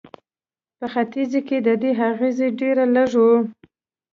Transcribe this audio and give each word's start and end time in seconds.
په 0.77 0.85
ختیځ 0.93 1.33
کې 1.47 1.57
د 1.67 1.69
دې 1.81 1.91
اغېز 2.09 2.39
ډېر 2.59 2.77
لږ 2.95 3.11
و. 3.23 3.25